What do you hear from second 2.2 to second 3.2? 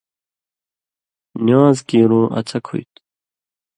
اڅھک ہُوئ تھُو۔